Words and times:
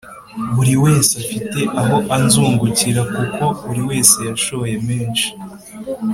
Buri 0.55 0.73
wese 0.83 1.11
afite 1.21 1.59
aho 1.81 1.95
anzungukira 2.15 3.01
kuko 3.15 3.43
buriwese 3.65 4.19
yashoye 4.29 4.75
menshi 4.87 5.27